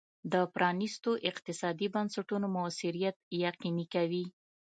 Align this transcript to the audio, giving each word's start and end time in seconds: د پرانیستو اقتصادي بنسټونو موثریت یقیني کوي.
د 0.33 0.35
پرانیستو 0.53 1.11
اقتصادي 1.29 1.87
بنسټونو 1.95 2.47
موثریت 2.55 3.15
یقیني 3.47 3.85
کوي. 3.93 4.25